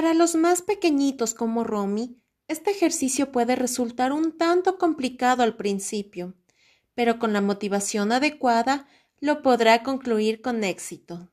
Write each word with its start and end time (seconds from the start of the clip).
Para 0.00 0.14
los 0.14 0.34
más 0.34 0.62
pequeñitos 0.62 1.34
como 1.34 1.62
Romy, 1.62 2.16
este 2.48 2.70
ejercicio 2.70 3.30
puede 3.30 3.54
resultar 3.54 4.12
un 4.12 4.34
tanto 4.38 4.78
complicado 4.78 5.42
al 5.42 5.58
principio, 5.58 6.32
pero 6.94 7.18
con 7.18 7.34
la 7.34 7.42
motivación 7.42 8.10
adecuada 8.10 8.88
lo 9.20 9.42
podrá 9.42 9.82
concluir 9.82 10.40
con 10.40 10.64
éxito. 10.64 11.30